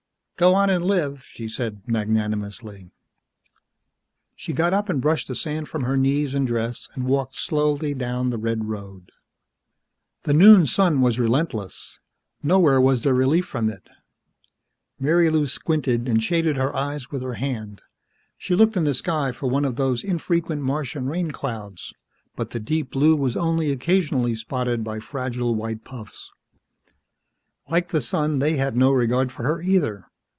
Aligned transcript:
"Go 0.37 0.55
on 0.55 0.71
an' 0.71 0.81
live," 0.81 1.23
she 1.23 1.47
said 1.47 1.83
magnanimously. 1.85 2.89
She 4.35 4.53
got 4.53 4.73
up 4.73 4.89
and 4.89 4.99
brushed 4.99 5.27
the 5.27 5.35
sand 5.35 5.69
from 5.69 5.83
her 5.83 5.95
knees 5.95 6.33
and 6.33 6.47
dress, 6.47 6.89
and 6.95 7.05
walked 7.05 7.35
slowly 7.35 7.93
down 7.93 8.31
the 8.31 8.39
red 8.39 8.65
road. 8.65 9.11
The 10.23 10.33
noon 10.33 10.65
sun 10.65 10.99
was 11.01 11.19
relentless; 11.19 11.99
nowhere 12.41 12.81
was 12.81 13.03
there 13.03 13.13
relief 13.13 13.45
from 13.45 13.69
it. 13.69 13.87
Marilou 14.99 15.45
squinted 15.47 16.09
and 16.09 16.23
shaded 16.23 16.57
her 16.57 16.75
eyes 16.75 17.11
with 17.11 17.21
her 17.21 17.35
hand. 17.35 17.83
She 18.35 18.55
looked 18.55 18.75
in 18.75 18.83
the 18.83 18.95
sky 18.95 19.31
for 19.31 19.45
one 19.47 19.63
of 19.63 19.75
those 19.75 20.03
infrequent 20.03 20.63
Martian 20.63 21.05
rain 21.05 21.29
clouds, 21.29 21.93
but 22.35 22.49
the 22.49 22.59
deep 22.59 22.89
blue 22.93 23.15
was 23.15 23.37
only 23.37 23.71
occasionally 23.71 24.33
spotted 24.33 24.83
by 24.83 24.97
fragile 24.99 25.53
white 25.53 25.83
puffs. 25.83 26.31
Like 27.69 27.89
the 27.89 28.01
sun, 28.01 28.39
they 28.39 28.55
had 28.57 28.75
no 28.75 28.91
regard 28.91 29.31
for 29.31 29.43
her, 29.43 29.61
either. 29.61 30.07